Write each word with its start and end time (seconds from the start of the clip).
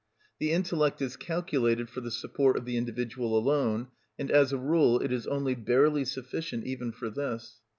The 0.39 0.51
intellect 0.51 0.99
is 1.03 1.15
calculated 1.15 1.87
for 1.87 2.01
the 2.01 2.09
support 2.09 2.57
of 2.57 2.65
the 2.65 2.75
individual 2.75 3.37
alone, 3.37 3.89
and 4.17 4.31
as 4.31 4.51
a 4.51 4.57
rule 4.57 4.99
it 4.99 5.11
is 5.11 5.27
only 5.27 5.53
barely 5.53 6.05
sufficient 6.05 6.65
even 6.65 6.91
for 6.91 7.11
this. 7.11 7.59